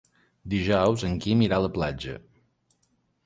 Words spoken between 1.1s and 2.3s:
Quim irà a la platja.